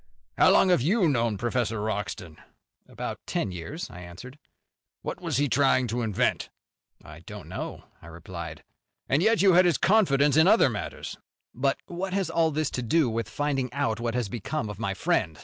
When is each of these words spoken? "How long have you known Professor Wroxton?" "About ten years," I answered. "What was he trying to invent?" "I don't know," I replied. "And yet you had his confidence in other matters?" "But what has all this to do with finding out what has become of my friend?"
"How 0.35 0.49
long 0.49 0.69
have 0.69 0.81
you 0.81 1.07
known 1.07 1.37
Professor 1.37 1.79
Wroxton?" 1.79 2.37
"About 2.87 3.19
ten 3.27 3.51
years," 3.51 3.87
I 3.91 3.99
answered. 3.99 4.39
"What 5.03 5.21
was 5.21 5.37
he 5.37 5.47
trying 5.47 5.85
to 5.89 6.01
invent?" 6.01 6.49
"I 7.05 7.19
don't 7.19 7.47
know," 7.47 7.83
I 8.01 8.07
replied. 8.07 8.63
"And 9.07 9.21
yet 9.21 9.43
you 9.43 9.53
had 9.53 9.65
his 9.65 9.77
confidence 9.77 10.37
in 10.37 10.47
other 10.47 10.71
matters?" 10.71 11.17
"But 11.53 11.77
what 11.85 12.13
has 12.13 12.31
all 12.31 12.49
this 12.49 12.71
to 12.71 12.81
do 12.81 13.11
with 13.11 13.29
finding 13.29 13.71
out 13.73 13.99
what 13.99 14.15
has 14.15 14.27
become 14.27 14.71
of 14.71 14.79
my 14.79 14.95
friend?" 14.95 15.39